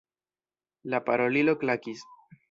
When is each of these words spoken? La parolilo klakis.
La 0.93 0.99
parolilo 1.09 1.55
klakis. 1.65 2.03